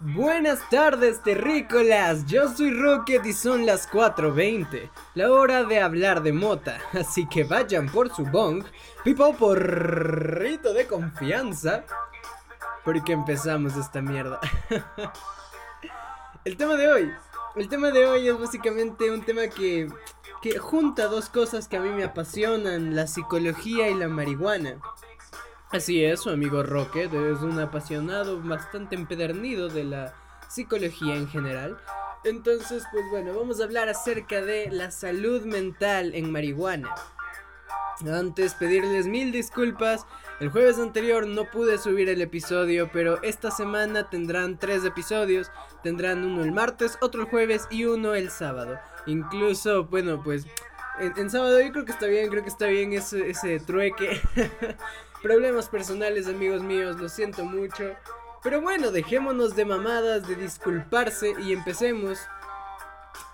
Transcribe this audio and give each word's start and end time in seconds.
Buenas 0.00 0.60
tardes, 0.70 1.20
terrícolas. 1.24 2.24
Yo 2.26 2.48
soy 2.48 2.70
Rocket 2.70 3.26
y 3.26 3.32
son 3.32 3.66
las 3.66 3.90
4:20, 3.90 4.90
la 5.14 5.32
hora 5.32 5.64
de 5.64 5.80
hablar 5.80 6.22
de 6.22 6.32
mota. 6.32 6.78
Así 6.92 7.26
que 7.26 7.42
vayan 7.42 7.88
por 7.88 8.14
su 8.14 8.24
bong, 8.24 8.62
pipo 9.02 9.34
porrito 9.36 10.72
de 10.72 10.86
confianza, 10.86 11.84
porque 12.84 13.12
empezamos 13.12 13.74
esta 13.76 14.00
mierda. 14.00 14.38
el 16.44 16.56
tema 16.56 16.76
de 16.76 16.88
hoy, 16.88 17.12
el 17.56 17.68
tema 17.68 17.90
de 17.90 18.06
hoy 18.06 18.28
es 18.28 18.38
básicamente 18.38 19.10
un 19.10 19.24
tema 19.24 19.48
que 19.48 19.88
que 20.40 20.58
junta 20.58 21.06
dos 21.06 21.28
cosas 21.28 21.68
que 21.68 21.76
a 21.76 21.80
mí 21.80 21.90
me 21.90 22.04
apasionan, 22.04 22.94
la 22.94 23.06
psicología 23.06 23.90
y 23.90 23.94
la 23.94 24.08
marihuana. 24.08 24.78
Así 25.70 26.02
es, 26.02 26.20
su 26.20 26.30
amigo 26.30 26.62
Rocket 26.62 27.12
es 27.12 27.40
un 27.40 27.58
apasionado 27.60 28.40
bastante 28.40 28.96
empedernido 28.96 29.68
de 29.68 29.84
la 29.84 30.14
psicología 30.48 31.14
en 31.14 31.28
general. 31.28 31.76
Entonces, 32.24 32.84
pues 32.90 33.04
bueno, 33.10 33.34
vamos 33.34 33.60
a 33.60 33.64
hablar 33.64 33.90
acerca 33.90 34.40
de 34.40 34.70
la 34.70 34.90
salud 34.90 35.44
mental 35.44 36.14
en 36.14 36.32
marihuana. 36.32 36.88
Antes 38.10 38.54
pedirles 38.54 39.08
mil 39.08 39.30
disculpas, 39.30 40.06
el 40.40 40.48
jueves 40.48 40.78
anterior 40.78 41.26
no 41.26 41.44
pude 41.50 41.76
subir 41.76 42.08
el 42.08 42.22
episodio, 42.22 42.88
pero 42.90 43.22
esta 43.22 43.50
semana 43.50 44.08
tendrán 44.08 44.58
tres 44.58 44.86
episodios, 44.86 45.50
tendrán 45.82 46.24
uno 46.24 46.44
el 46.44 46.52
martes, 46.52 46.96
otro 47.02 47.22
el 47.22 47.28
jueves 47.28 47.66
y 47.70 47.84
uno 47.84 48.14
el 48.14 48.30
sábado. 48.30 48.78
Incluso, 49.04 49.84
bueno, 49.84 50.22
pues 50.22 50.46
en, 50.98 51.30
sábado 51.30 51.60
yo 51.60 51.72
creo 51.72 51.84
que 51.84 51.92
está 51.92 52.06
bien, 52.06 52.30
creo 52.30 52.42
que 52.42 52.48
está 52.48 52.66
bien 52.66 52.92
ese, 52.94 53.28
ese 53.28 53.60
trueque. 53.60 54.20
Problemas 55.22 55.68
personales, 55.68 56.28
amigos 56.28 56.62
míos, 56.62 57.00
lo 57.00 57.08
siento 57.08 57.44
mucho. 57.44 57.96
Pero 58.42 58.60
bueno, 58.60 58.92
dejémonos 58.92 59.56
de 59.56 59.64
mamadas, 59.64 60.28
de 60.28 60.36
disculparse 60.36 61.34
y 61.40 61.52
empecemos 61.52 62.20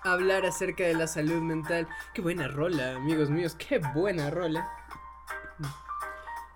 a 0.03 0.13
hablar 0.13 0.45
acerca 0.47 0.83
de 0.83 0.95
la 0.95 1.05
salud 1.05 1.41
mental. 1.43 1.87
Qué 2.15 2.21
buena 2.21 2.47
rola, 2.47 2.95
amigos 2.95 3.29
míos, 3.29 3.55
qué 3.55 3.79
buena 3.93 4.31
rola. 4.31 4.67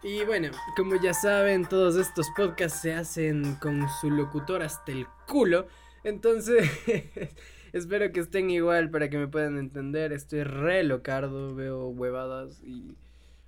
Y 0.02 0.24
bueno, 0.24 0.50
como 0.76 0.96
ya 0.96 1.14
saben, 1.14 1.66
todos 1.66 1.96
estos 1.98 2.28
podcasts 2.36 2.82
se 2.82 2.94
hacen 2.94 3.56
con 3.56 3.88
su 4.02 4.10
locutor 4.10 4.64
hasta 4.64 4.92
el 4.92 5.06
culo. 5.28 5.68
Entonces, 6.04 6.68
espero 7.74 8.12
que 8.12 8.22
estén 8.22 8.50
igual 8.50 8.90
para 8.90 9.10
que 9.10 9.18
me 9.18 9.28
puedan 9.28 9.60
entender. 9.60 10.12
Estoy 10.12 10.44
re 10.44 10.84
locardo, 10.84 11.54
veo 11.54 11.90
huevadas 11.90 12.64
y... 12.64 12.98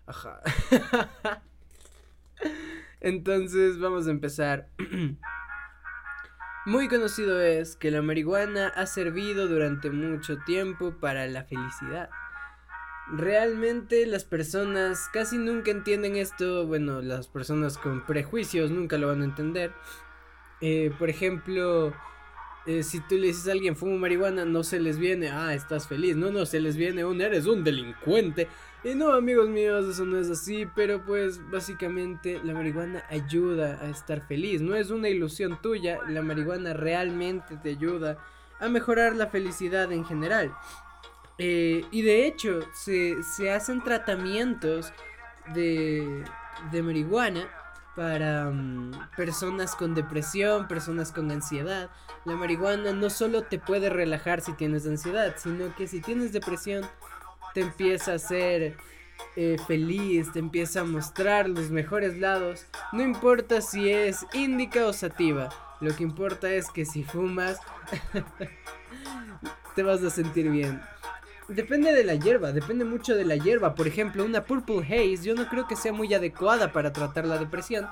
Ajá. 0.06 0.42
Entonces 3.00 3.80
vamos 3.80 4.08
a 4.08 4.12
empezar. 4.12 4.70
Muy 6.66 6.88
conocido 6.88 7.42
es 7.42 7.76
que 7.76 7.90
la 7.90 8.04
marihuana 8.04 8.68
ha 8.68 8.86
servido 8.86 9.48
durante 9.48 9.90
mucho 9.90 10.38
tiempo 10.46 10.94
para 11.00 11.26
la 11.26 11.44
felicidad. 11.44 12.12
Realmente 13.12 14.06
las 14.06 14.26
personas 14.26 15.10
casi 15.12 15.40
nunca 15.40 15.72
entienden 15.72 16.16
esto, 16.16 16.68
bueno, 16.68 17.02
las 17.02 17.28
personas 17.28 17.80
con 17.80 18.06
prejuicios 18.06 18.70
nunca 18.70 19.00
lo 19.00 19.08
van 19.08 19.22
a 19.22 19.26
entender. 19.26 19.74
Eh, 20.62 20.94
por 21.00 21.10
ejemplo, 21.10 21.94
eh, 22.66 22.84
si 22.84 23.00
tú 23.00 23.16
le 23.16 23.28
dices 23.28 23.48
a 23.48 23.54
alguien 23.54 23.76
fumo 23.76 23.98
marihuana, 23.98 24.46
no 24.46 24.64
se 24.64 24.80
les 24.80 25.00
viene, 25.00 25.30
ah, 25.30 25.54
estás 25.54 25.88
feliz. 25.88 26.16
No, 26.16 26.32
no, 26.32 26.46
se 26.46 26.60
les 26.60 26.78
viene 26.78 27.04
un 27.04 27.22
eres 27.22 27.48
un 27.48 27.64
delincuente. 27.64 28.48
Y 28.84 28.96
no, 28.96 29.14
amigos 29.14 29.50
míos, 29.50 29.86
eso 29.88 30.06
no 30.06 30.18
es 30.20 30.30
así, 30.30 30.68
pero 30.76 31.04
pues 31.04 31.40
básicamente 31.50 32.40
la 32.44 32.54
marihuana 32.54 33.04
ayuda 33.10 33.80
a 33.82 33.90
estar 33.90 34.22
feliz. 34.28 34.62
No 34.62 34.76
es 34.76 34.92
una 34.92 35.10
ilusión 35.10 35.60
tuya, 35.62 36.00
la 36.08 36.22
marihuana 36.22 36.74
realmente 36.74 37.58
te 37.58 37.70
ayuda 37.70 38.18
a 38.60 38.70
mejorar 38.70 39.16
la 39.16 39.28
felicidad 39.28 39.92
en 39.92 40.06
general. 40.06 40.54
Eh, 41.40 41.84
y 41.92 42.04
de 42.04 42.28
hecho, 42.28 42.60
se, 42.74 43.16
se 43.24 43.52
hacen 43.52 43.84
tratamientos 43.84 44.94
de, 45.56 46.24
de 46.72 46.84
marihuana 46.84 47.50
para 47.96 48.50
mm, 48.50 48.92
personas 49.16 49.76
con 49.76 49.94
depresión, 49.96 50.68
personas 50.68 51.12
con 51.12 51.32
ansiedad. 51.32 51.90
La 52.26 52.36
marihuana 52.36 52.94
no 52.94 53.10
solo 53.10 53.44
te 53.44 53.60
puede 53.60 53.90
relajar 53.90 54.42
si 54.42 54.54
tienes 54.54 54.86
ansiedad, 54.88 55.36
sino 55.38 55.76
que 55.76 55.88
si 55.88 56.02
tienes 56.02 56.34
depresión 56.34 56.86
te 57.54 57.62
empieza 57.62 58.14
a 58.14 58.16
hacer 58.16 58.78
eh, 59.36 59.58
feliz, 59.68 60.32
te 60.32 60.40
empieza 60.40 60.82
a 60.82 60.86
mostrar 60.86 61.50
los 61.50 61.70
mejores 61.70 62.18
lados. 62.18 62.66
No 62.92 63.02
importa 63.02 63.62
si 63.62 63.90
es 63.90 64.26
índica 64.34 64.86
o 64.86 64.94
sativa, 64.94 65.50
lo 65.80 65.96
que 65.96 66.04
importa 66.04 66.50
es 66.50 66.70
que 66.70 66.86
si 66.86 67.04
fumas 67.04 67.60
te 69.76 69.84
vas 69.84 70.04
a 70.04 70.10
sentir 70.10 70.50
bien. 70.50 70.82
Depende 71.48 71.94
de 71.94 72.04
la 72.04 72.16
hierba, 72.16 72.52
depende 72.52 72.86
mucho 72.86 73.16
de 73.16 73.26
la 73.26 73.36
hierba. 73.36 73.76
Por 73.76 73.88
ejemplo, 73.88 74.24
una 74.24 74.46
Purple 74.46 74.84
Haze 74.86 75.24
yo 75.24 75.36
no 75.36 75.48
creo 75.50 75.68
que 75.68 75.76
sea 75.76 75.92
muy 75.92 76.14
adecuada 76.14 76.72
para 76.72 76.94
tratar 76.94 77.26
la 77.26 77.38
depresión. 77.38 77.88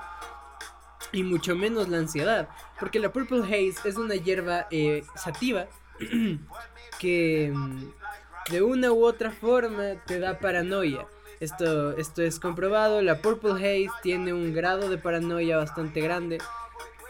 Y 1.11 1.23
mucho 1.23 1.55
menos 1.55 1.89
la 1.89 1.97
ansiedad. 1.97 2.49
Porque 2.79 2.99
la 2.99 3.11
Purple 3.11 3.43
Haze 3.43 3.89
es 3.89 3.97
una 3.97 4.15
hierba 4.15 4.67
eh, 4.71 5.03
sativa 5.15 5.67
que 6.99 7.51
mm, 7.53 7.91
de 8.51 8.61
una 8.61 8.91
u 8.91 9.03
otra 9.03 9.31
forma 9.31 9.95
te 10.05 10.19
da 10.19 10.39
paranoia. 10.39 11.05
Esto, 11.39 11.97
esto 11.97 12.21
es 12.21 12.39
comprobado. 12.39 13.01
La 13.01 13.21
Purple 13.21 13.53
Haze 13.53 13.89
tiene 14.03 14.33
un 14.33 14.53
grado 14.53 14.89
de 14.89 14.97
paranoia 14.97 15.57
bastante 15.57 16.01
grande. 16.01 16.39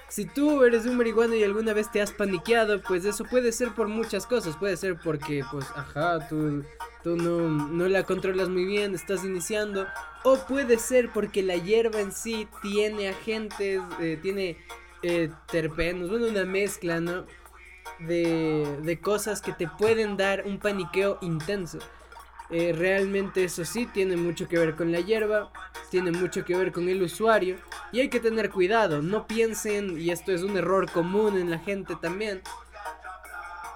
Si 0.09 0.25
tú 0.25 0.63
eres 0.63 0.85
un 0.87 0.97
marihuano 0.97 1.35
y 1.35 1.43
alguna 1.43 1.73
vez 1.73 1.91
te 1.91 2.01
has 2.01 2.11
paniqueado, 2.11 2.81
pues 2.81 3.05
eso 3.05 3.25
puede 3.25 3.51
ser 3.51 3.75
por 3.75 3.87
muchas 3.87 4.25
cosas. 4.25 4.57
Puede 4.57 4.75
ser 4.75 4.97
porque, 4.97 5.43
pues, 5.51 5.65
ajá, 5.75 6.27
tú, 6.27 6.63
tú 7.03 7.15
no, 7.15 7.47
no 7.47 7.87
la 7.87 8.03
controlas 8.03 8.49
muy 8.49 8.65
bien, 8.65 8.95
estás 8.95 9.23
iniciando. 9.23 9.85
O 10.23 10.37
puede 10.47 10.79
ser 10.79 11.11
porque 11.13 11.43
la 11.43 11.55
hierba 11.55 12.01
en 12.01 12.11
sí 12.11 12.47
tiene 12.63 13.09
agentes, 13.09 13.81
eh, 13.99 14.17
tiene 14.19 14.57
eh, 15.03 15.29
terpenos, 15.51 16.09
bueno, 16.09 16.25
una 16.27 16.43
mezcla, 16.43 16.99
¿no? 16.99 17.25
De, 17.99 18.79
de 18.81 18.99
cosas 18.99 19.41
que 19.41 19.53
te 19.53 19.67
pueden 19.67 20.17
dar 20.17 20.43
un 20.45 20.57
paniqueo 20.57 21.19
intenso. 21.21 21.77
Eh, 22.51 22.73
realmente 22.75 23.43
eso 23.43 23.63
sí 23.63 23.85
tiene 23.85 24.17
mucho 24.17 24.47
que 24.47 24.57
ver 24.57 24.75
con 24.75 24.91
la 24.91 25.01
hierba, 25.01 25.51
tiene 25.91 26.11
mucho 26.11 26.43
que 26.43 26.55
ver 26.55 26.71
con 26.71 26.89
el 26.89 27.03
usuario 27.03 27.57
y 27.91 27.99
hay 27.99 28.09
que 28.09 28.19
tener 28.19 28.49
cuidado, 28.49 29.03
no 29.03 29.27
piensen, 29.27 29.99
y 29.99 30.09
esto 30.09 30.31
es 30.31 30.41
un 30.41 30.57
error 30.57 30.89
común 30.89 31.37
en 31.37 31.51
la 31.51 31.59
gente 31.59 31.95
también, 31.95 32.41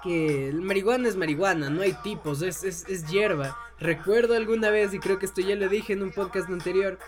que 0.02 0.48
el 0.48 0.60
marihuana 0.60 1.08
es 1.08 1.16
marihuana, 1.16 1.70
no 1.70 1.82
hay 1.82 1.92
tipos, 2.02 2.42
es, 2.42 2.64
es, 2.64 3.06
hierba. 3.06 3.56
Recuerdo 3.78 4.34
alguna 4.34 4.70
vez, 4.70 4.92
y 4.92 4.98
creo 4.98 5.20
que 5.20 5.26
esto 5.26 5.40
ya 5.40 5.54
lo 5.54 5.68
dije 5.68 5.92
en 5.92 6.02
un 6.02 6.10
podcast 6.10 6.48
anterior, 6.50 6.98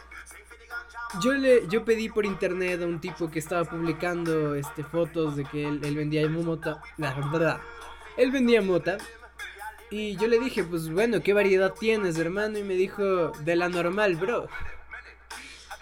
yo 1.20 1.32
le 1.32 1.66
yo 1.68 1.84
pedí 1.84 2.08
por 2.08 2.26
internet 2.26 2.80
a 2.80 2.86
un 2.86 3.00
tipo 3.00 3.28
que 3.28 3.38
estaba 3.38 3.64
publicando 3.64 4.54
este 4.54 4.84
fotos 4.84 5.36
de 5.36 5.44
que 5.44 5.66
él, 5.66 5.80
él 5.82 5.96
vendía 5.96 6.28
mota, 6.28 6.80
la 6.96 7.12
verdad, 7.14 7.60
él 8.16 8.30
vendía 8.30 8.62
mota 8.62 8.98
y 9.90 10.16
yo 10.16 10.26
le 10.26 10.38
dije, 10.38 10.64
pues 10.64 10.90
bueno, 10.90 11.22
¿qué 11.22 11.32
variedad 11.32 11.72
tienes, 11.72 12.18
hermano? 12.18 12.58
Y 12.58 12.62
me 12.64 12.74
dijo, 12.74 13.30
de 13.44 13.56
la 13.56 13.68
normal, 13.68 14.16
bro. 14.16 14.48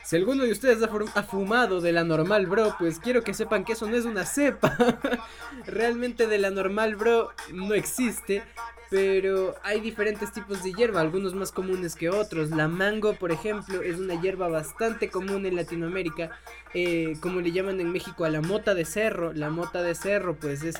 Si 0.05 0.17
alguno 0.17 0.45
de 0.45 0.53
ustedes 0.53 0.83
ha, 0.83 1.23
fumado 1.23 1.81
de 1.81 1.93
la 1.93 2.05
normal, 2.05 2.47
bro, 2.47 2.77
pues 2.79 2.99
quiero 2.99 3.23
que 3.23 3.33
sepan 3.33 3.65
que 3.65 3.73
eso 3.73 3.89
no 3.89 3.97
es 3.97 4.05
una 4.05 4.27
cepa. 4.27 4.77
Realmente 5.67 6.27
de 6.27 6.37
la 6.37 6.51
normal, 6.51 6.97
bro, 6.97 7.31
no 7.53 7.73
existe. 7.73 8.43
Pero 8.91 9.55
hay 9.63 9.81
diferentes 9.81 10.31
tipos 10.31 10.63
de 10.63 10.75
hierba, 10.75 11.01
algunos 11.01 11.35
más 11.35 11.51
comunes 11.51 11.97
que 11.97 12.11
otros. 12.11 12.51
La 12.51 12.69
mango, 12.69 13.15
por 13.15 13.33
ejemplo, 13.33 13.81
es 13.81 13.97
una 13.99 14.21
hierba 14.21 14.49
bastante 14.49 15.09
común 15.09 15.47
en 15.47 15.57
Latinoamérica. 15.57 16.39
Eh, 16.75 17.17
como 17.21 17.41
le 17.41 17.51
llaman 17.51 17.81
en 17.81 17.91
México 17.91 18.27
a 18.27 18.31
la 18.31 18.43
mota 18.43 18.75
de 18.75 18.85
cerro. 18.85 19.33
La 19.33 19.49
mota 19.49 19.83
de 19.83 19.95
cerro, 19.95 20.37
pues 20.37 20.63
es 20.65 20.77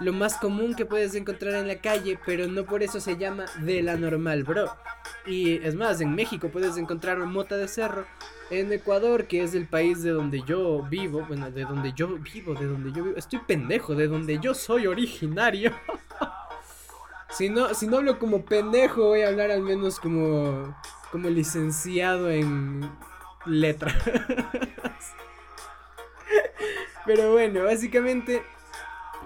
lo 0.00 0.12
más 0.12 0.36
común 0.36 0.74
que 0.74 0.84
puedes 0.84 1.14
encontrar 1.14 1.54
en 1.54 1.68
la 1.68 1.80
calle, 1.80 2.18
pero 2.26 2.46
no 2.46 2.64
por 2.64 2.82
eso 2.82 3.00
se 3.00 3.16
llama 3.16 3.46
de 3.60 3.82
la 3.82 3.96
normal, 3.96 4.44
bro. 4.44 4.70
Y 5.26 5.54
es 5.64 5.74
más, 5.74 6.00
en 6.00 6.14
México 6.14 6.48
puedes 6.48 6.76
encontrar 6.76 7.18
mota 7.18 7.56
de 7.56 7.68
cerro. 7.68 8.06
En 8.50 8.72
Ecuador, 8.72 9.26
que 9.26 9.42
es 9.42 9.54
el 9.54 9.66
país 9.66 10.02
de 10.02 10.10
donde 10.10 10.42
yo 10.42 10.82
vivo, 10.82 11.24
bueno, 11.26 11.50
de 11.50 11.64
donde 11.64 11.92
yo 11.94 12.08
vivo, 12.18 12.54
de 12.54 12.66
donde 12.66 12.92
yo 12.92 13.02
vivo, 13.02 13.16
estoy 13.16 13.40
pendejo, 13.40 13.94
de 13.94 14.06
donde 14.06 14.38
yo 14.38 14.54
soy 14.54 14.86
originario. 14.86 15.72
si 17.30 17.48
no, 17.48 17.74
si 17.74 17.88
no 17.88 17.96
hablo 17.96 18.18
como 18.18 18.44
pendejo, 18.44 19.06
voy 19.06 19.22
a 19.22 19.28
hablar 19.28 19.50
al 19.50 19.62
menos 19.62 19.98
como, 19.98 20.76
como 21.10 21.28
licenciado 21.28 22.30
en 22.30 22.88
letras. 23.46 23.94
Pero 27.06 27.32
bueno, 27.32 27.64
básicamente 27.64 28.42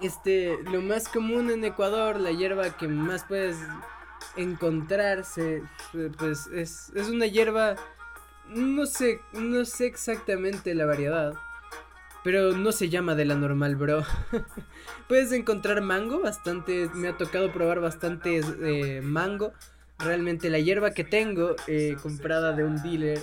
este, 0.02 0.58
lo 0.64 0.80
más 0.80 1.08
común 1.08 1.50
en 1.50 1.64
Ecuador, 1.64 2.20
la 2.20 2.32
hierba 2.32 2.76
que 2.76 2.88
más 2.88 3.24
puedes 3.24 3.56
encontrarse, 4.36 5.62
pues 6.18 6.46
es, 6.48 6.92
es 6.94 7.08
una 7.08 7.26
hierba, 7.26 7.76
no 8.48 8.86
sé, 8.86 9.20
no 9.32 9.64
sé 9.64 9.86
exactamente 9.86 10.74
la 10.74 10.86
variedad, 10.86 11.34
pero 12.22 12.52
no 12.52 12.72
se 12.72 12.88
llama 12.88 13.14
de 13.14 13.24
la 13.24 13.34
normal, 13.34 13.76
bro. 13.76 14.04
Puedes 15.08 15.32
encontrar 15.32 15.80
mango, 15.80 16.20
bastante, 16.20 16.88
me 16.94 17.08
ha 17.08 17.16
tocado 17.16 17.52
probar 17.52 17.80
bastante 17.80 18.40
eh, 18.62 19.00
mango. 19.02 19.52
Realmente 19.98 20.50
la 20.50 20.58
hierba 20.58 20.92
que 20.92 21.04
tengo, 21.04 21.56
eh, 21.66 21.96
comprada 22.02 22.52
de 22.52 22.64
un 22.64 22.82
dealer, 22.82 23.20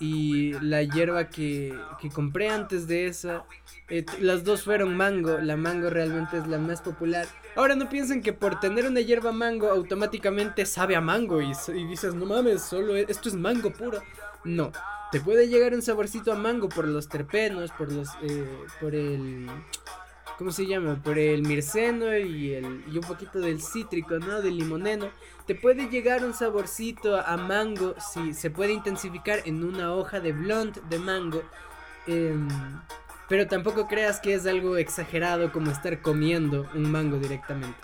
y 0.00 0.52
la 0.60 0.82
hierba 0.82 1.28
que, 1.28 1.76
que 2.00 2.10
compré 2.10 2.48
antes 2.48 2.86
de 2.86 3.06
esa, 3.06 3.44
eh, 3.88 4.04
las 4.20 4.44
dos 4.44 4.62
fueron 4.62 4.96
mango. 4.96 5.38
La 5.38 5.56
mango 5.56 5.90
realmente 5.90 6.38
es 6.38 6.46
la 6.46 6.58
más 6.58 6.82
popular. 6.82 7.26
Ahora 7.56 7.74
no 7.74 7.88
piensen 7.88 8.22
que 8.22 8.32
por 8.32 8.60
tener 8.60 8.86
una 8.86 9.00
hierba 9.00 9.32
mango 9.32 9.68
automáticamente 9.68 10.66
sabe 10.66 10.94
a 10.94 11.00
mango 11.00 11.40
y, 11.40 11.52
y 11.74 11.84
dices, 11.86 12.14
no 12.14 12.26
mames, 12.26 12.62
solo 12.62 12.96
e, 12.96 13.06
esto 13.08 13.28
es 13.28 13.34
mango 13.34 13.72
puro. 13.72 14.00
No, 14.44 14.72
te 15.10 15.20
puede 15.20 15.48
llegar 15.48 15.74
un 15.74 15.82
saborcito 15.82 16.32
a 16.32 16.36
mango 16.36 16.68
por 16.68 16.86
los 16.86 17.08
terpenos, 17.08 17.72
por 17.72 17.90
los, 17.90 18.08
eh, 18.22 18.46
por 18.80 18.94
el, 18.94 19.48
¿cómo 20.38 20.52
se 20.52 20.66
llama? 20.66 21.02
Por 21.02 21.18
el 21.18 21.42
mirceno 21.42 22.16
y, 22.16 22.54
el, 22.54 22.84
y 22.86 22.96
un 22.96 23.04
poquito 23.04 23.40
del 23.40 23.60
cítrico, 23.60 24.18
¿no? 24.18 24.40
Del 24.40 24.56
limoneno. 24.56 25.10
Te 25.46 25.56
puede 25.56 25.88
llegar 25.88 26.24
un 26.24 26.32
saborcito 26.32 27.20
a 27.20 27.36
mango 27.36 27.96
si 27.98 28.32
se 28.32 28.50
puede 28.50 28.72
intensificar 28.72 29.40
en 29.44 29.64
una 29.64 29.92
hoja 29.92 30.20
de 30.20 30.32
blonde 30.32 30.80
de 30.88 30.98
mango. 31.00 31.42
Em, 32.06 32.48
pero 33.28 33.46
tampoco 33.48 33.88
creas 33.88 34.20
que 34.20 34.34
es 34.34 34.46
algo 34.46 34.76
exagerado 34.76 35.52
como 35.52 35.70
estar 35.70 36.00
comiendo 36.00 36.68
un 36.74 36.90
mango 36.90 37.18
directamente. 37.18 37.78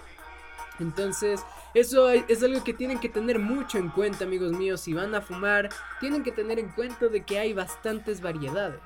Entonces, 0.78 1.44
eso 1.74 2.08
es 2.10 2.42
algo 2.42 2.62
que 2.62 2.72
tienen 2.72 3.00
que 3.00 3.08
tener 3.08 3.38
mucho 3.38 3.78
en 3.78 3.88
cuenta, 3.88 4.24
amigos 4.24 4.52
míos. 4.52 4.80
Si 4.80 4.92
van 4.92 5.14
a 5.14 5.20
fumar, 5.20 5.70
tienen 6.00 6.22
que 6.22 6.32
tener 6.32 6.58
en 6.58 6.68
cuenta 6.68 7.08
de 7.08 7.24
que 7.24 7.38
hay 7.38 7.52
bastantes 7.52 8.20
variedades. 8.20 8.80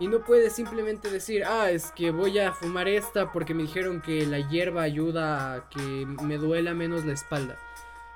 Y 0.00 0.08
no 0.08 0.20
puedes 0.20 0.52
simplemente 0.52 1.10
decir, 1.10 1.44
ah, 1.44 1.70
es 1.70 1.92
que 1.92 2.10
voy 2.10 2.38
a 2.38 2.52
fumar 2.52 2.88
esta 2.88 3.30
porque 3.32 3.54
me 3.54 3.62
dijeron 3.62 4.00
que 4.00 4.26
la 4.26 4.40
hierba 4.40 4.82
ayuda 4.82 5.54
a 5.54 5.68
que 5.68 5.80
me 5.80 6.36
duela 6.36 6.74
menos 6.74 7.04
la 7.04 7.12
espalda. 7.12 7.56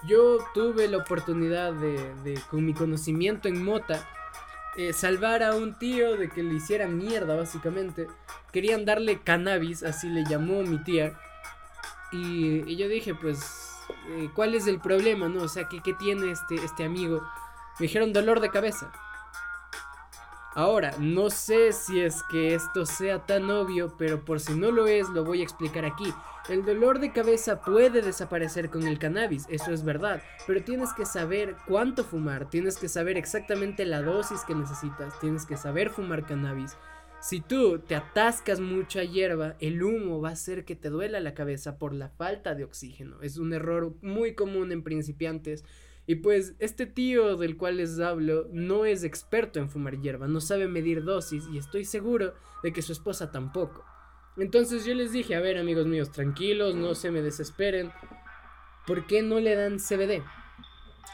Yo 0.06 0.38
tuve 0.54 0.88
la 0.88 0.98
oportunidad 0.98 1.72
de, 1.72 2.40
con 2.50 2.64
mi 2.64 2.74
conocimiento 2.74 3.48
en 3.48 3.64
mota, 3.64 4.08
eh, 4.76 4.92
salvar 4.92 5.42
a 5.42 5.54
un 5.54 5.76
tío 5.78 6.16
de 6.16 6.28
que 6.28 6.42
le 6.42 6.54
hiciera 6.54 6.86
mierda, 6.86 7.36
básicamente. 7.36 8.08
Querían 8.52 8.84
darle 8.84 9.20
cannabis, 9.20 9.82
así 9.82 10.08
le 10.08 10.24
llamó 10.24 10.62
mi 10.62 10.82
tía. 10.82 11.18
Y, 12.12 12.76
yo 12.76 12.88
dije, 12.88 13.14
pues 13.14 13.72
eh, 14.10 14.30
cuál 14.34 14.54
es 14.54 14.66
el 14.66 14.80
problema, 14.80 15.28
¿no? 15.28 15.42
O 15.42 15.48
sea, 15.48 15.68
¿qué, 15.68 15.80
tiene 15.92 16.30
este, 16.30 16.56
este 16.56 16.84
amigo? 16.84 17.22
Me 17.78 17.86
dijeron 17.86 18.12
dolor 18.12 18.40
de 18.40 18.50
cabeza. 18.50 18.92
Ahora, 20.54 20.94
no 20.98 21.30
sé 21.30 21.72
si 21.72 22.00
es 22.00 22.22
que 22.30 22.54
esto 22.54 22.86
sea 22.86 23.26
tan 23.26 23.50
obvio, 23.50 23.94
pero 23.96 24.24
por 24.24 24.40
si 24.40 24.54
no 24.54 24.70
lo 24.70 24.86
es, 24.86 25.08
lo 25.10 25.24
voy 25.24 25.40
a 25.40 25.44
explicar 25.44 25.84
aquí. 25.84 26.12
El 26.48 26.64
dolor 26.64 26.98
de 26.98 27.12
cabeza 27.12 27.60
puede 27.60 28.00
desaparecer 28.00 28.70
con 28.70 28.88
el 28.88 28.98
cannabis, 28.98 29.46
eso 29.50 29.70
es 29.70 29.84
verdad, 29.84 30.22
pero 30.46 30.64
tienes 30.64 30.94
que 30.94 31.04
saber 31.04 31.56
cuánto 31.66 32.04
fumar, 32.04 32.48
tienes 32.48 32.78
que 32.78 32.88
saber 32.88 33.18
exactamente 33.18 33.84
la 33.84 34.00
dosis 34.00 34.40
que 34.46 34.54
necesitas, 34.54 35.20
tienes 35.20 35.44
que 35.44 35.58
saber 35.58 35.90
fumar 35.90 36.24
cannabis. 36.24 36.76
Si 37.20 37.40
tú 37.40 37.80
te 37.80 37.96
atascas 37.96 38.60
mucha 38.60 39.02
hierba, 39.04 39.56
el 39.60 39.82
humo 39.82 40.20
va 40.20 40.30
a 40.30 40.32
hacer 40.32 40.64
que 40.64 40.76
te 40.76 40.88
duela 40.88 41.20
la 41.20 41.34
cabeza 41.34 41.76
por 41.76 41.92
la 41.92 42.08
falta 42.08 42.54
de 42.54 42.64
oxígeno. 42.64 43.20
Es 43.20 43.36
un 43.36 43.52
error 43.52 43.94
muy 44.02 44.34
común 44.34 44.72
en 44.72 44.82
principiantes. 44.82 45.64
Y 46.08 46.14
pues 46.14 46.54
este 46.58 46.86
tío 46.86 47.36
del 47.36 47.58
cual 47.58 47.76
les 47.76 48.00
hablo 48.00 48.46
no 48.50 48.86
es 48.86 49.04
experto 49.04 49.58
en 49.58 49.68
fumar 49.68 50.00
hierba, 50.00 50.26
no 50.26 50.40
sabe 50.40 50.66
medir 50.66 51.04
dosis 51.04 51.44
y 51.52 51.58
estoy 51.58 51.84
seguro 51.84 52.32
de 52.62 52.72
que 52.72 52.80
su 52.80 52.92
esposa 52.92 53.30
tampoco. 53.30 53.84
Entonces 54.38 54.86
yo 54.86 54.94
les 54.94 55.12
dije, 55.12 55.34
a 55.34 55.40
ver 55.40 55.58
amigos 55.58 55.86
míos, 55.86 56.10
tranquilos, 56.10 56.74
no 56.74 56.94
se 56.94 57.10
me 57.10 57.20
desesperen. 57.20 57.92
¿Por 58.86 59.06
qué 59.06 59.20
no 59.20 59.38
le 59.38 59.54
dan 59.54 59.76
CBD? 59.76 60.22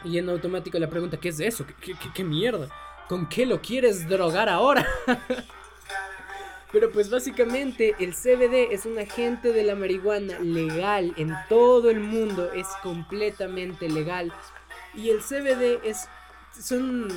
Y 0.05 0.19
en 0.19 0.29
automático 0.29 0.79
la 0.79 0.89
pregunta, 0.89 1.19
¿qué 1.19 1.31
es 1.31 1.41
eso? 1.41 1.67
¿Qué, 1.67 1.95
qué, 1.95 2.09
qué 2.15 2.23
mierda? 2.23 2.69
¿Con 3.09 3.29
qué 3.29 3.47
lo 3.47 3.61
quieres 3.61 4.09
drogar 4.09 4.49
ahora? 4.49 4.87
Pero 6.71 6.93
pues 6.93 7.11
básicamente 7.11 7.97
el 7.99 8.15
CBD 8.15 8.73
es 8.73 8.87
un 8.87 8.97
agente 8.97 9.53
de 9.53 9.65
la 9.65 9.75
marihuana 9.75 10.39
legal 10.39 11.15
en 11.17 11.35
todo 11.49 11.91
el 11.91 11.99
mundo, 11.99 12.53
es 12.53 12.69
completamente 12.81 13.89
legal. 13.89 14.33
Y 14.97 15.11
el 15.11 15.21
CBD 15.21 15.81
es 15.85 16.09
son 16.61 17.09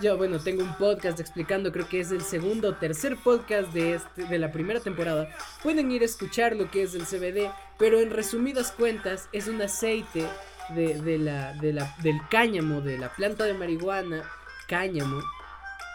yo 0.00 0.16
bueno, 0.16 0.38
tengo 0.40 0.62
un 0.62 0.74
podcast 0.74 1.20
explicando, 1.20 1.70
creo 1.70 1.88
que 1.88 2.00
es 2.00 2.10
el 2.10 2.22
segundo 2.22 2.70
o 2.70 2.74
tercer 2.74 3.16
podcast 3.16 3.72
de 3.72 3.94
este 3.94 4.24
de 4.24 4.38
la 4.38 4.50
primera 4.50 4.80
temporada. 4.80 5.28
Pueden 5.62 5.90
ir 5.90 6.02
a 6.02 6.06
escuchar 6.06 6.56
lo 6.56 6.70
que 6.70 6.82
es 6.82 6.94
el 6.94 7.06
CBD, 7.06 7.50
pero 7.78 8.00
en 8.00 8.10
resumidas 8.10 8.72
cuentas 8.72 9.28
es 9.32 9.46
un 9.46 9.62
aceite 9.62 10.26
de, 10.70 11.00
de 11.00 11.18
la, 11.18 11.52
de 11.54 11.72
la, 11.72 11.94
del 12.02 12.20
cáñamo, 12.30 12.80
de 12.80 12.98
la 12.98 13.12
planta 13.14 13.44
de 13.44 13.54
marihuana, 13.54 14.22
cáñamo 14.66 15.20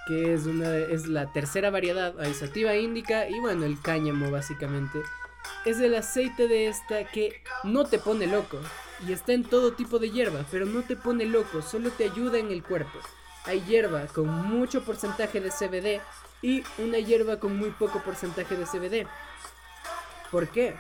que 0.09 0.33
es, 0.33 0.47
una, 0.47 0.75
es 0.75 1.07
la 1.07 1.31
tercera 1.31 1.69
variedad, 1.69 2.15
sativa 2.33 2.75
índica 2.75 3.29
y 3.29 3.39
bueno, 3.41 3.65
el 3.65 3.79
cáñamo 3.79 4.31
básicamente. 4.31 4.99
Es 5.65 5.79
el 5.79 5.93
aceite 5.93 6.47
de 6.47 6.67
esta 6.67 7.03
que 7.03 7.43
no 7.63 7.85
te 7.85 7.99
pone 7.99 8.25
loco 8.25 8.59
y 9.07 9.13
está 9.13 9.33
en 9.33 9.43
todo 9.43 9.73
tipo 9.73 9.99
de 9.99 10.11
hierba, 10.11 10.45
pero 10.51 10.65
no 10.65 10.81
te 10.81 10.95
pone 10.95 11.25
loco, 11.25 11.61
solo 11.61 11.89
te 11.91 12.05
ayuda 12.05 12.37
en 12.37 12.51
el 12.51 12.63
cuerpo. 12.63 12.99
Hay 13.45 13.61
hierba 13.61 14.07
con 14.07 14.27
mucho 14.27 14.83
porcentaje 14.83 15.39
de 15.39 15.49
CBD 15.49 16.01
y 16.41 16.63
una 16.77 16.99
hierba 16.99 17.39
con 17.39 17.57
muy 17.57 17.71
poco 17.71 18.01
porcentaje 18.01 18.55
de 18.55 18.65
CBD. 18.65 19.07
¿Por 20.31 20.47
qué? 20.49 20.75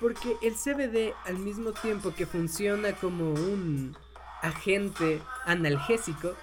Porque 0.00 0.36
el 0.42 0.54
CBD 0.54 1.14
al 1.24 1.38
mismo 1.38 1.72
tiempo 1.72 2.12
que 2.14 2.26
funciona 2.26 2.92
como 2.92 3.30
un 3.30 3.96
agente 4.42 5.20
analgésico, 5.46 6.34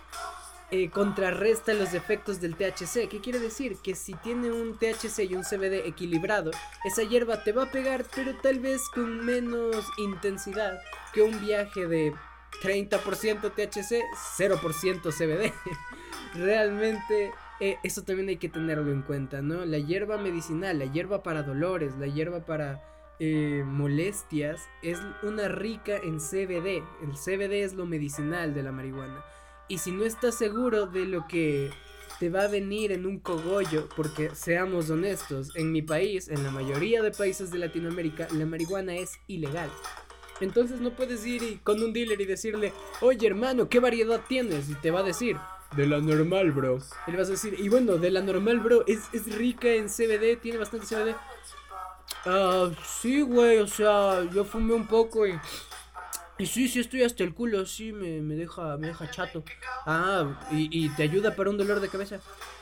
eh, 0.69 0.89
contrarresta 0.89 1.73
los 1.73 1.93
efectos 1.93 2.41
del 2.41 2.55
THC. 2.55 3.07
¿Qué 3.07 3.21
quiere 3.21 3.39
decir? 3.39 3.77
Que 3.81 3.95
si 3.95 4.13
tiene 4.15 4.51
un 4.51 4.77
THC 4.77 5.19
y 5.29 5.35
un 5.35 5.43
CBD 5.43 5.87
equilibrado, 5.87 6.51
esa 6.83 7.03
hierba 7.03 7.43
te 7.43 7.53
va 7.53 7.63
a 7.63 7.71
pegar, 7.71 8.05
pero 8.15 8.35
tal 8.35 8.59
vez 8.59 8.81
con 8.93 9.25
menos 9.25 9.85
intensidad 9.97 10.79
que 11.13 11.21
un 11.21 11.39
viaje 11.39 11.87
de 11.87 12.13
30% 12.61 13.53
THC, 13.53 14.03
0% 14.37 15.11
CBD. 15.11 15.53
Realmente 16.35 17.31
eh, 17.59 17.77
eso 17.83 18.03
también 18.03 18.29
hay 18.29 18.37
que 18.37 18.49
tenerlo 18.49 18.91
en 18.91 19.01
cuenta, 19.01 19.41
¿no? 19.41 19.65
La 19.65 19.77
hierba 19.77 20.17
medicinal, 20.17 20.79
la 20.79 20.85
hierba 20.85 21.23
para 21.23 21.43
dolores, 21.43 21.95
la 21.97 22.07
hierba 22.07 22.45
para 22.45 22.83
eh, 23.19 23.63
molestias, 23.65 24.67
es 24.83 24.99
una 25.23 25.47
rica 25.47 25.97
en 25.97 26.19
CBD. 26.19 26.83
El 27.01 27.13
CBD 27.13 27.63
es 27.63 27.73
lo 27.73 27.85
medicinal 27.85 28.53
de 28.53 28.63
la 28.63 28.71
marihuana. 28.71 29.23
Y 29.67 29.79
si 29.79 29.91
no 29.91 30.05
estás 30.05 30.35
seguro 30.35 30.87
de 30.87 31.05
lo 31.05 31.27
que 31.27 31.71
te 32.19 32.29
va 32.29 32.43
a 32.43 32.47
venir 32.47 32.91
en 32.91 33.05
un 33.05 33.19
cogollo, 33.19 33.87
porque 33.95 34.33
seamos 34.33 34.89
honestos, 34.89 35.55
en 35.55 35.71
mi 35.71 35.81
país, 35.81 36.29
en 36.29 36.43
la 36.43 36.51
mayoría 36.51 37.01
de 37.01 37.11
países 37.11 37.51
de 37.51 37.59
Latinoamérica, 37.59 38.27
la 38.31 38.45
marihuana 38.45 38.95
es 38.95 39.19
ilegal. 39.27 39.69
Entonces 40.39 40.79
no 40.79 40.91
puedes 40.91 41.25
ir 41.25 41.59
con 41.63 41.81
un 41.81 41.93
dealer 41.93 42.21
y 42.21 42.25
decirle, 42.25 42.73
oye 43.01 43.27
hermano, 43.27 43.69
¿qué 43.69 43.79
variedad 43.79 44.21
tienes? 44.27 44.69
Y 44.69 44.75
te 44.75 44.91
va 44.91 45.01
a 45.01 45.03
decir, 45.03 45.37
de 45.75 45.85
la 45.85 45.99
normal, 45.99 46.51
bro. 46.51 46.79
Y 47.07 47.11
le 47.11 47.17
vas 47.17 47.27
a 47.27 47.31
decir, 47.31 47.55
y 47.59 47.69
bueno, 47.69 47.97
de 47.97 48.11
la 48.11 48.21
normal, 48.21 48.59
bro, 48.59 48.85
es, 48.87 49.01
es 49.13 49.35
rica 49.35 49.67
en 49.67 49.87
CBD, 49.89 50.39
tiene 50.39 50.57
bastante 50.57 50.85
CBD. 50.85 51.15
Ah, 52.25 52.71
sí, 52.85 53.21
güey, 53.21 53.59
o 53.59 53.67
sea, 53.67 54.23
yo 54.33 54.45
fumé 54.45 54.73
un 54.73 54.87
poco 54.87 55.27
y 55.27 55.37
y 56.39 56.45
sí, 56.45 56.67
sí 56.67 56.79
estoy 56.79 57.03
hasta 57.03 57.23
el 57.23 57.33
culo, 57.33 57.65
sí, 57.65 57.91
me, 57.91 58.35
deja, 58.35 58.77
me 58.77 58.87
deja 58.87 59.09
chato. 59.09 59.43
Ah, 59.85 60.39
y, 60.51 60.89
te 60.89 61.03
ayuda 61.03 61.35
para 61.35 61.49
un 61.49 61.57
dolor 61.57 61.79
de 61.79 61.89
cabeza. 61.89 62.19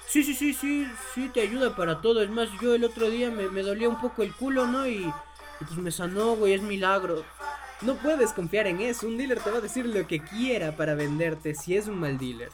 Sí, 0.08 0.24
sí, 0.24 0.34
sí, 0.34 0.53
sí, 0.53 0.88
sí, 1.13 1.29
te 1.34 1.41
ayuda 1.41 1.75
para 1.75 2.01
todo. 2.01 2.22
Es 2.22 2.29
más, 2.29 2.50
yo 2.62 2.75
el 2.75 2.86
otro 2.86 3.10
día 3.10 3.29
me, 3.32 3.63
dolía 3.63 3.89
un 3.89 4.00
poco 4.00 4.24
el 4.24 4.34
culo, 4.34 4.65
¿no? 4.67 4.88
Y, 4.88 5.12
pues 5.60 5.77
me 5.77 5.91
sanó, 5.91 6.36
güey, 6.36 6.53
es 6.53 6.62
milagro. 6.62 7.25
No 7.82 7.96
puedes 7.96 8.32
confiar 8.32 8.67
en 8.67 8.79
eso. 8.79 9.08
Un 9.08 9.17
dealer 9.17 9.39
te 9.41 9.51
va 9.51 9.58
a 9.58 9.62
decir 9.62 9.86
lo 9.86 10.08
que 10.08 10.22
quiera 10.22 10.77
para 10.77 10.96
venderte 10.96 11.53
si 11.53 11.75
es 11.75 11.88
un 11.88 12.00
mal 12.00 12.17
dealer. 12.17 12.50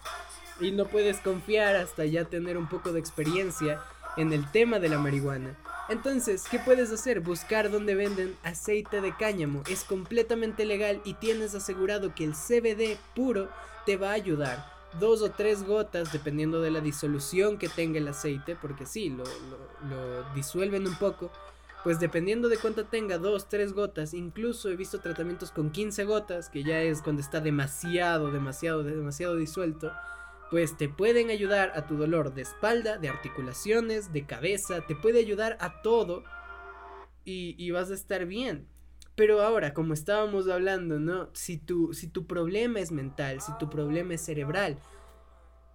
Y 0.59 0.71
no 0.71 0.85
puedes 0.85 1.17
confiar 1.17 1.75
hasta 1.75 2.05
ya 2.05 2.25
tener 2.25 2.57
un 2.57 2.67
poco 2.67 2.91
de 2.91 2.99
experiencia 2.99 3.79
en 4.17 4.33
el 4.33 4.49
tema 4.51 4.79
de 4.79 4.89
la 4.89 4.97
marihuana. 4.97 5.55
Entonces, 5.91 6.45
¿qué 6.49 6.57
puedes 6.57 6.89
hacer? 6.89 7.19
Buscar 7.19 7.69
donde 7.69 7.95
venden 7.95 8.37
aceite 8.43 9.01
de 9.01 9.13
cáñamo. 9.13 9.61
Es 9.69 9.83
completamente 9.83 10.63
legal 10.63 11.01
y 11.03 11.15
tienes 11.15 11.53
asegurado 11.53 12.15
que 12.15 12.23
el 12.23 12.31
CBD 12.31 12.97
puro 13.13 13.49
te 13.85 13.97
va 13.97 14.11
a 14.11 14.13
ayudar. 14.13 14.65
Dos 15.01 15.21
o 15.21 15.31
tres 15.31 15.63
gotas, 15.63 16.13
dependiendo 16.13 16.61
de 16.61 16.71
la 16.71 16.79
disolución 16.79 17.57
que 17.57 17.67
tenga 17.67 17.97
el 17.97 18.07
aceite, 18.07 18.55
porque 18.55 18.85
sí, 18.85 19.09
lo, 19.09 19.25
disuelven 20.33 20.87
un 20.87 20.95
poco. 20.95 21.29
Pues 21.83 21.99
dependiendo 21.99 22.47
de 22.47 22.57
cuánto 22.57 22.85
tenga, 22.85 23.17
dos, 23.17 23.49
tres 23.49 23.73
gotas, 23.73 24.13
incluso 24.13 24.69
he 24.69 24.77
visto 24.77 25.01
tratamientos 25.01 25.51
con 25.51 25.71
15 25.71 26.05
gotas, 26.05 26.47
que 26.47 26.63
ya 26.63 26.81
es 26.81 27.01
cuando 27.01 27.21
está 27.21 27.41
demasiado, 27.41 28.31
demasiado, 28.31 28.83
demasiado 28.83 29.35
disuelto 29.35 29.91
pues 30.51 30.77
te 30.77 30.89
pueden 30.89 31.29
ayudar 31.29 31.71
a 31.75 31.87
tu 31.87 31.95
dolor 31.95 32.33
de 32.33 32.41
espalda, 32.41 32.97
de 32.97 33.07
articulaciones, 33.07 34.11
de 34.11 34.25
cabeza, 34.25 34.85
te 34.85 34.95
puede 34.95 35.19
ayudar 35.19 35.57
a 35.61 35.81
todo 35.81 36.23
y, 37.23 37.55
y 37.57 37.71
vas 37.71 37.89
a 37.89 37.93
estar 37.93 38.25
bien. 38.25 38.67
Pero 39.15 39.41
ahora, 39.41 39.73
como 39.73 39.93
estábamos 39.93 40.49
hablando, 40.49 40.99
¿no? 40.99 41.29
Si 41.33 41.57
tu, 41.57 41.93
si 41.93 42.07
tu 42.07 42.27
problema 42.27 42.81
es 42.81 42.91
mental, 42.91 43.39
si 43.39 43.57
tu 43.59 43.69
problema 43.69 44.13
es 44.13 44.25
cerebral, 44.25 44.77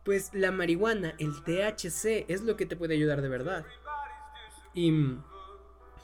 pues 0.04 0.32
la 0.34 0.52
marihuana, 0.52 1.14
el 1.18 1.42
THC, 1.42 2.26
es 2.28 2.42
lo 2.42 2.56
que 2.56 2.66
te 2.66 2.76
puede 2.76 2.94
ayudar 2.94 3.22
de 3.22 3.28
verdad. 3.28 3.64
Y, 4.74 4.92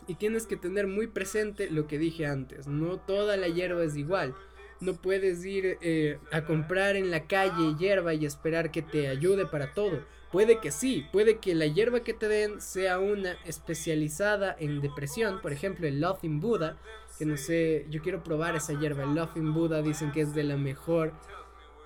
y 0.07 0.15
tienes 0.15 0.47
que 0.47 0.57
tener 0.57 0.87
muy 0.87 1.09
presente 1.09 1.71
lo 1.71 1.87
que 1.87 1.99
dije 1.99 2.27
antes, 2.27 2.67
no 2.67 2.99
toda 2.99 3.37
la 3.37 3.49
hierba 3.49 3.85
es 3.85 3.97
igual. 3.97 4.35
No 4.83 4.95
puedes 4.95 5.45
ir 5.45 5.79
eh, 5.81 6.19
a 6.33 6.45
comprar 6.45 6.97
en 6.97 7.13
la 7.13 7.29
calle 7.29 7.77
hierba 7.79 8.15
y 8.15 8.27
esperar 8.27 8.73
que 8.73 8.83
te 8.83 9.07
ayude 9.07 9.47
para 9.47 9.73
todo. 9.73 10.01
Puede 10.33 10.59
que 10.59 10.73
sí, 10.73 11.07
puede 11.13 11.39
que 11.39 11.55
la 11.55 11.67
hierba 11.67 12.01
que 12.01 12.15
te 12.15 12.27
den 12.27 12.61
sea 12.61 12.99
una 12.99 13.37
especializada 13.45 14.57
en 14.59 14.81
depresión, 14.81 15.41
por 15.41 15.53
ejemplo 15.53 15.87
el 15.87 16.01
Laughing 16.01 16.41
Buddha, 16.41 16.79
que 17.19 17.27
no 17.27 17.37
sé, 17.37 17.87
yo 17.91 18.03
quiero 18.03 18.25
probar 18.25 18.57
esa 18.57 18.73
hierba, 18.73 19.05
el 19.05 19.15
Laughing 19.15 19.55
Buddha 19.55 19.83
dicen 19.83 20.11
que 20.11 20.23
es 20.23 20.35
de 20.35 20.43
la 20.43 20.57
mejor 20.57 21.13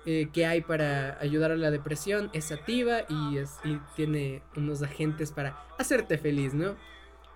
eh, 0.07 0.29
que 0.33 0.45
hay 0.45 0.61
para 0.61 1.19
ayudar 1.19 1.51
a 1.51 1.55
la 1.55 1.69
depresión, 1.69 2.31
es 2.33 2.51
activa 2.51 3.01
y, 3.09 3.37
es, 3.37 3.59
y 3.63 3.77
tiene 3.95 4.41
unos 4.55 4.81
agentes 4.81 5.31
para 5.31 5.65
hacerte 5.77 6.17
feliz, 6.17 6.53
¿no? 6.53 6.77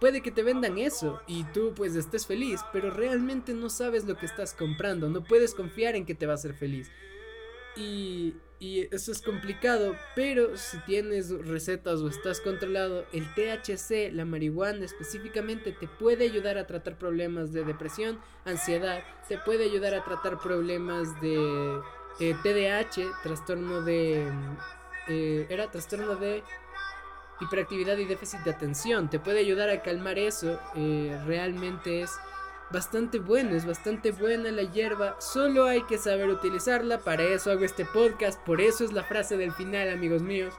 Puede 0.02 0.22
que 0.22 0.32
te 0.32 0.42
vendan 0.42 0.80
eso 0.80 1.22
y 1.28 1.44
tú 1.44 1.74
pues 1.76 1.96
estés 1.96 2.26
feliz, 2.26 2.62
pero 2.74 2.90
realmente 2.90 3.54
no 3.54 3.70
sabes 3.70 4.06
lo 4.06 4.18
que 4.18 4.26
estás 4.26 4.56
comprando, 4.56 5.10
no 5.10 5.24
puedes 5.24 5.54
confiar 5.54 5.96
en 5.96 6.08
que 6.08 6.16
te 6.16 6.26
va 6.26 6.32
a 6.32 6.36
hacer 6.36 6.56
feliz. 6.56 6.90
Y, 7.76 8.34
y 8.58 8.88
eso 8.94 9.12
es 9.12 9.22
complicado, 9.22 9.96
pero 10.16 10.58
si 10.58 10.80
tienes 10.86 11.30
recetas 11.46 12.00
o 12.00 12.08
estás 12.08 12.42
controlado, 12.42 13.06
el 13.14 13.28
THC, 13.36 14.12
la 14.12 14.26
marihuana 14.26 14.86
específicamente, 14.86 15.72
te 15.72 15.88
puede 15.88 16.24
ayudar 16.26 16.58
a 16.58 16.66
tratar 16.66 16.98
problemas 16.98 17.54
de 17.54 17.64
depresión, 17.64 18.20
ansiedad, 18.44 19.04
te 19.30 19.38
puede 19.38 19.66
ayudar 19.66 19.94
a 19.94 20.04
tratar 20.04 20.40
problemas 20.40 21.22
de 21.22 21.80
eh, 22.20 22.36
TDAH, 22.42 23.22
trastorno 23.22 23.84
de... 23.84 24.28
Eh, 25.08 25.46
era 25.50 25.70
trastorno 25.70 26.16
de 26.16 26.44
hiperactividad 27.42 27.98
y 27.98 28.06
déficit 28.06 28.40
de 28.42 28.52
atención. 28.52 29.10
Te 29.10 29.20
puede 29.20 29.40
ayudar 29.40 29.70
a 29.70 29.82
calmar 29.82 30.18
eso. 30.18 30.60
Eh, 30.76 31.20
realmente 31.26 32.02
es 32.02 32.12
bastante 32.72 33.20
bueno, 33.20 33.56
es 33.56 33.66
bastante 33.66 34.12
buena 34.12 34.52
la 34.52 34.64
hierba. 34.64 35.16
Solo 35.20 35.66
hay 35.66 35.84
que 35.84 35.98
saber 35.98 36.30
utilizarla. 36.30 37.00
Para 37.00 37.24
eso 37.24 37.52
hago 37.52 37.64
este 37.64 37.86
podcast. 37.86 38.40
Por 38.42 38.62
eso 38.62 38.84
es 38.84 38.94
la 38.94 39.04
frase 39.04 39.38
del 39.38 39.52
final, 39.52 39.90
amigos 39.90 40.22
míos. 40.22 40.54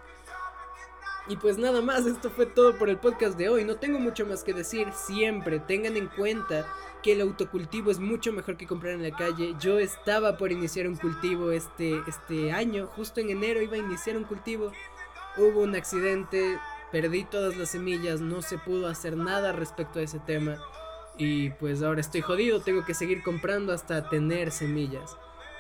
Y 1.28 1.36
pues 1.36 1.56
nada 1.56 1.80
más, 1.82 2.04
esto 2.04 2.30
fue 2.30 2.46
todo 2.46 2.76
por 2.76 2.88
el 2.88 2.98
podcast 2.98 3.38
de 3.38 3.48
hoy. 3.48 3.64
No 3.64 3.76
tengo 3.76 3.98
mucho 3.98 4.26
más 4.26 4.42
que 4.42 4.52
decir. 4.52 4.88
Siempre 4.92 5.60
tengan 5.60 5.96
en 5.96 6.08
cuenta 6.08 6.66
que 7.02 7.12
el 7.12 7.20
autocultivo 7.20 7.90
es 7.90 7.98
mucho 7.98 8.32
mejor 8.32 8.56
que 8.56 8.66
comprar 8.66 8.94
en 8.94 9.02
la 9.02 9.16
calle. 9.16 9.54
Yo 9.60 9.78
estaba 9.78 10.36
por 10.36 10.52
iniciar 10.52 10.86
un 10.86 10.96
cultivo 10.96 11.50
este, 11.52 12.00
este 12.08 12.52
año. 12.52 12.86
Justo 12.86 13.20
en 13.20 13.30
enero 13.30 13.62
iba 13.62 13.74
a 13.74 13.78
iniciar 13.78 14.16
un 14.16 14.24
cultivo. 14.24 14.72
Hubo 15.36 15.60
un 15.60 15.74
accidente, 15.74 16.58
perdí 16.92 17.25
todas 17.25 17.56
las 17.56 17.70
semillas, 17.70 18.20
no 18.20 18.42
se 18.42 18.58
pudo 18.58 18.87
hacer 18.87 19.16
nada 19.16 19.52
respecto 19.52 19.99
a 19.99 20.02
ese 20.02 20.20
tema. 20.20 20.58
Y 21.16 21.50
pues 21.50 21.82
ahora 21.82 22.00
estoy 22.00 22.20
jodido, 22.20 22.61
tengo 22.61 22.84
que 22.84 22.94
seguir 22.94 23.22
comprando 23.22 23.72
hasta 23.72 24.08
tener 24.08 24.52
semillas. 24.52 25.16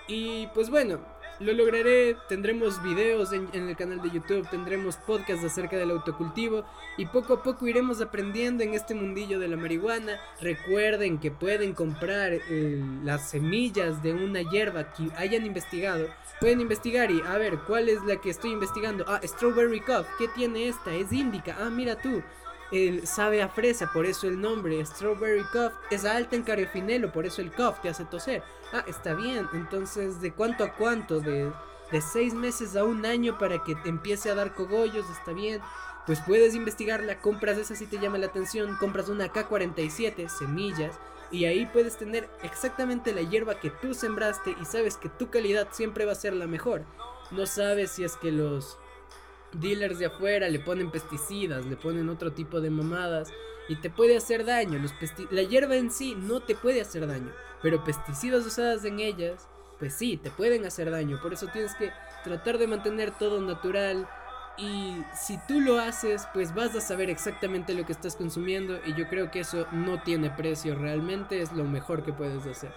Y 0.06 0.46
pues 0.48 0.70
bueno, 0.70 1.00
lo 1.42 1.52
lograré, 1.52 2.16
tendremos 2.28 2.82
videos 2.82 3.32
en, 3.32 3.48
el 3.52 3.76
canal 3.76 4.00
de 4.00 4.10
YouTube, 4.10 4.48
tendremos 4.48 4.96
podcasts 4.96 5.44
acerca 5.44 5.76
del 5.76 5.90
autocultivo 5.90 6.64
y 6.96 7.06
poco 7.06 7.34
a 7.34 7.42
poco 7.42 7.66
iremos 7.66 8.00
aprendiendo 8.00 8.62
en 8.62 8.74
este 8.74 8.94
mundillo 8.94 9.38
de 9.38 9.48
la 9.48 9.56
marihuana. 9.56 10.20
Recuerden 10.40 11.18
que 11.18 11.30
pueden 11.30 11.74
comprar 11.74 12.32
eh, 12.32 12.82
las 13.04 13.30
semillas 13.30 14.02
de 14.02 14.12
una 14.12 14.42
hierba 14.42 14.92
que 14.92 15.08
hayan 15.16 15.44
investigado. 15.44 16.08
Pueden 16.40 16.60
investigar 16.60 17.10
y 17.10 17.20
a 17.20 17.38
ver 17.38 17.58
cuál 17.66 17.88
es 17.88 18.02
la 18.04 18.20
que 18.20 18.30
estoy 18.30 18.52
investigando. 18.52 19.04
Ah, 19.06 19.20
Strawberry 19.22 19.80
Cough, 19.80 20.06
¿qué 20.18 20.28
tiene 20.28 20.68
esta? 20.68 20.94
Es 20.94 21.12
índica. 21.12 21.56
Ah, 21.60 21.70
mira 21.70 21.96
tú 22.00 22.22
el 22.72 23.06
sabe 23.06 23.42
a 23.42 23.48
fresa, 23.48 23.92
por 23.92 24.06
eso 24.06 24.26
el 24.26 24.40
nombre, 24.40 24.84
Strawberry 24.84 25.44
Cough, 25.52 25.72
es 25.90 26.04
alta 26.04 26.36
en 26.36 26.42
cariofinelo, 26.42 27.12
por 27.12 27.26
eso 27.26 27.42
el 27.42 27.52
cough 27.52 27.80
te 27.82 27.90
hace 27.90 28.04
toser. 28.06 28.42
Ah, 28.72 28.82
está 28.86 29.14
bien, 29.14 29.46
entonces, 29.52 30.20
¿de 30.20 30.32
cuánto 30.32 30.64
a 30.64 30.74
cuánto? 30.74 31.20
De, 31.20 31.52
de 31.90 32.00
seis 32.00 32.32
meses 32.32 32.74
a 32.74 32.84
un 32.84 33.04
año 33.04 33.38
para 33.38 33.62
que 33.62 33.74
te 33.74 33.90
empiece 33.90 34.30
a 34.30 34.34
dar 34.34 34.54
cogollos, 34.54 35.08
está 35.10 35.32
bien. 35.32 35.60
Pues 36.06 36.20
puedes 36.26 36.54
investigarla, 36.54 37.20
compras 37.20 37.58
esa 37.58 37.76
si 37.76 37.86
te 37.86 37.98
llama 37.98 38.18
la 38.18 38.26
atención, 38.26 38.76
compras 38.80 39.08
una 39.08 39.32
K47, 39.32 40.28
semillas, 40.28 40.98
y 41.30 41.44
ahí 41.44 41.66
puedes 41.66 41.96
tener 41.96 42.28
exactamente 42.42 43.12
la 43.12 43.22
hierba 43.22 43.60
que 43.60 43.70
tú 43.70 43.94
sembraste 43.94 44.56
y 44.60 44.64
sabes 44.64 44.96
que 44.96 45.08
tu 45.08 45.30
calidad 45.30 45.68
siempre 45.70 46.04
va 46.04 46.12
a 46.12 46.16
ser 46.16 46.32
la 46.32 46.46
mejor. 46.46 46.84
No 47.30 47.46
sabes 47.46 47.92
si 47.92 48.04
es 48.04 48.16
que 48.16 48.32
los 48.32 48.78
dealers 49.54 49.98
de 49.98 50.06
afuera 50.06 50.48
le 50.48 50.58
ponen 50.58 50.90
pesticidas, 50.90 51.66
le 51.66 51.76
ponen 51.76 52.08
otro 52.08 52.32
tipo 52.32 52.60
de 52.60 52.70
mamadas 52.70 53.30
y 53.68 53.76
te 53.76 53.90
puede 53.90 54.16
hacer 54.16 54.44
daño. 54.44 54.78
Los 54.78 54.92
la 55.30 55.42
hierba 55.42 55.76
en 55.76 55.90
sí 55.90 56.14
no 56.14 56.40
te 56.40 56.54
puede 56.54 56.80
hacer 56.80 57.06
daño, 57.06 57.32
pero 57.62 57.84
pesticidas 57.84 58.46
usadas 58.46 58.84
en 58.84 59.00
ellas, 59.00 59.48
pues 59.78 59.94
sí, 59.94 60.16
te 60.16 60.30
pueden 60.30 60.64
hacer 60.64 60.90
daño. 60.90 61.20
Por 61.22 61.32
eso 61.32 61.48
tienes 61.48 61.74
que 61.76 61.92
tratar 62.24 62.58
de 62.58 62.66
mantener 62.66 63.10
todo 63.12 63.40
natural. 63.40 64.08
Y 64.58 65.02
si 65.14 65.38
tú 65.48 65.60
lo 65.60 65.78
haces, 65.78 66.26
pues 66.34 66.54
vas 66.54 66.76
a 66.76 66.80
saber 66.80 67.08
exactamente 67.08 67.74
lo 67.74 67.86
que 67.86 67.92
estás 67.92 68.16
consumiendo. 68.16 68.78
Y 68.84 68.94
yo 68.94 69.08
creo 69.08 69.30
que 69.30 69.40
eso 69.40 69.66
no 69.72 70.02
tiene 70.02 70.30
precio 70.30 70.74
realmente, 70.74 71.40
es 71.40 71.52
lo 71.52 71.64
mejor 71.64 72.04
que 72.04 72.12
puedes 72.12 72.46
hacer. 72.46 72.72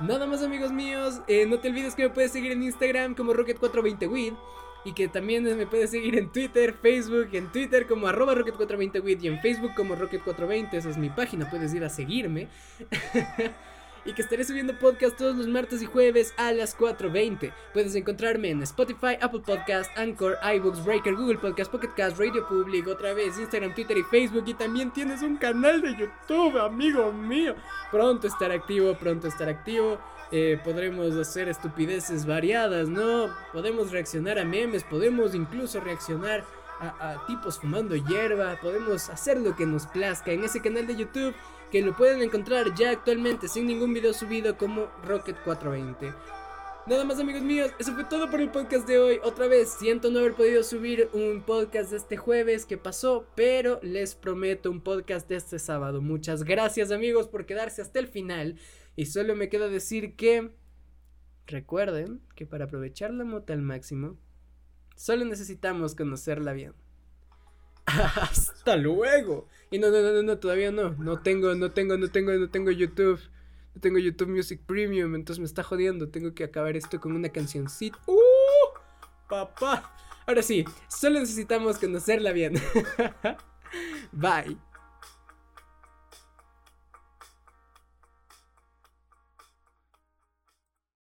Nada 0.00 0.26
más 0.26 0.42
amigos 0.42 0.72
míos, 0.72 1.20
eh, 1.28 1.44
no 1.44 1.58
te 1.58 1.68
olvides 1.68 1.94
que 1.94 2.04
me 2.04 2.08
puedes 2.10 2.32
seguir 2.32 2.52
en 2.52 2.62
Instagram 2.62 3.14
como 3.14 3.34
Rocket420wid 3.34 4.34
y 4.84 4.92
que 4.92 5.08
también 5.08 5.44
me 5.44 5.66
puedes 5.66 5.90
seguir 5.90 6.16
en 6.16 6.30
Twitter, 6.30 6.74
Facebook, 6.80 7.28
en 7.32 7.50
Twitter 7.52 7.86
como 7.86 8.06
arroba 8.06 8.34
Rocket420wid 8.34 9.22
y 9.22 9.28
en 9.28 9.40
Facebook 9.40 9.74
como 9.74 9.96
Rocket420, 9.96 10.74
esa 10.74 10.90
es 10.90 10.96
mi 10.96 11.10
página, 11.10 11.48
puedes 11.50 11.74
ir 11.74 11.84
a 11.84 11.88
seguirme. 11.88 12.48
y 14.04 14.12
que 14.14 14.22
estaré 14.22 14.44
subiendo 14.44 14.78
podcast 14.78 15.16
todos 15.16 15.36
los 15.36 15.46
martes 15.46 15.82
y 15.82 15.86
jueves 15.86 16.32
a 16.36 16.52
las 16.52 16.76
4.20. 16.76 17.52
Puedes 17.72 17.94
encontrarme 17.94 18.50
en 18.50 18.62
Spotify, 18.62 19.16
Apple 19.20 19.42
Podcast, 19.44 19.90
Anchor, 19.96 20.38
iBooks, 20.54 20.84
Breaker, 20.84 21.14
Google 21.14 21.38
Podcast, 21.38 21.70
Pocket 21.70 21.90
Cast, 21.94 22.18
Radio 22.18 22.46
Public, 22.48 22.86
otra 22.88 23.12
vez 23.12 23.38
Instagram, 23.38 23.74
Twitter 23.74 23.98
y 23.98 24.02
Facebook. 24.04 24.44
Y 24.46 24.54
también 24.54 24.90
tienes 24.90 25.22
un 25.22 25.36
canal 25.36 25.82
de 25.82 25.96
YouTube, 25.96 26.58
amigo 26.58 27.12
mío. 27.12 27.54
Pronto 27.90 28.26
estará 28.26 28.54
activo, 28.54 28.94
pronto 28.94 29.28
estará 29.28 29.50
activo. 29.50 29.98
Eh, 30.32 30.60
podremos 30.62 31.16
hacer 31.16 31.48
estupideces 31.48 32.24
variadas, 32.24 32.88
¿no? 32.88 33.34
Podemos 33.52 33.90
reaccionar 33.90 34.38
a 34.38 34.44
memes, 34.44 34.84
podemos 34.84 35.34
incluso 35.34 35.80
reaccionar 35.80 36.44
a, 36.80 37.26
tipos 37.26 37.58
fumando 37.58 37.94
hierba, 37.94 38.58
podemos 38.62 39.10
hacer 39.10 39.38
lo 39.38 39.54
que 39.54 39.66
nos 39.66 39.86
plazca 39.86 40.32
en 40.32 40.44
ese 40.44 40.62
canal 40.62 40.86
de 40.86 40.96
YouTube 40.96 41.34
que 41.70 41.82
lo 41.82 41.96
pueden 41.96 42.22
encontrar 42.22 42.74
ya 42.74 42.90
actualmente 42.90 43.48
sin 43.48 43.66
ningún 43.66 43.92
video 43.92 44.12
subido 44.12 44.56
como 44.56 44.88
Rocket 45.04 45.36
420. 45.44 46.12
Nada 46.86 47.04
más 47.04 47.20
amigos 47.20 47.42
míos, 47.42 47.70
eso 47.78 47.94
fue 47.94 48.04
todo 48.04 48.30
por 48.30 48.40
el 48.40 48.50
podcast 48.50 48.88
de 48.88 48.98
hoy. 48.98 49.20
Otra 49.22 49.46
vez, 49.46 49.70
siento 49.78 50.10
no 50.10 50.20
haber 50.20 50.32
podido 50.32 50.62
subir 50.62 51.08
un 51.12 51.42
podcast 51.42 51.90
de 51.90 51.98
este 51.98 52.16
jueves 52.16 52.64
que 52.64 52.78
pasó, 52.78 53.26
pero 53.34 53.78
les 53.82 54.14
prometo 54.14 54.70
un 54.70 54.80
podcast 54.80 55.28
de 55.28 55.36
este 55.36 55.58
sábado. 55.58 56.00
Muchas 56.00 56.42
gracias 56.42 56.90
amigos 56.90 57.28
por 57.28 57.46
quedarse 57.46 57.82
hasta 57.82 57.98
el 57.98 58.08
final. 58.08 58.56
Y 58.96 59.06
solo 59.06 59.36
me 59.36 59.48
queda 59.48 59.68
decir 59.68 60.16
que 60.16 60.50
recuerden 61.46 62.20
que 62.34 62.46
para 62.46 62.66
aprovechar 62.66 63.12
la 63.12 63.24
mota 63.24 63.52
al 63.52 63.62
máximo, 63.62 64.16
solo 64.96 65.24
necesitamos 65.24 65.94
conocerla 65.94 66.52
bien. 66.52 66.74
Hasta 67.86 68.76
luego. 68.76 69.48
Y 69.70 69.78
no, 69.78 69.90
no, 69.90 70.00
no, 70.00 70.22
no, 70.22 70.38
todavía 70.38 70.70
no. 70.70 70.90
No 70.94 71.20
tengo, 71.22 71.54
no 71.54 71.70
tengo, 71.70 71.96
no 71.96 72.08
tengo, 72.10 72.32
no 72.32 72.50
tengo 72.50 72.70
YouTube. 72.70 73.20
No 73.74 73.80
tengo 73.80 73.98
YouTube 73.98 74.28
Music 74.28 74.60
Premium, 74.66 75.14
entonces 75.14 75.38
me 75.38 75.46
está 75.46 75.62
jodiendo. 75.62 76.08
Tengo 76.08 76.34
que 76.34 76.44
acabar 76.44 76.76
esto 76.76 77.00
con 77.00 77.12
una 77.12 77.28
cancioncita. 77.28 77.98
¡Uh! 78.06 78.16
Papá. 79.28 79.96
Ahora 80.26 80.42
sí, 80.42 80.64
solo 80.88 81.20
necesitamos 81.20 81.78
conocerla 81.78 82.32
bien. 82.32 82.54
Bye. 84.12 84.69